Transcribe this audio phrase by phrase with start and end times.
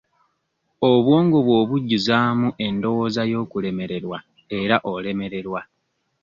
[0.89, 4.17] Obwongo bw'obujjuzaamu endowooza y'okulemererwa
[4.59, 5.61] era olemererwa.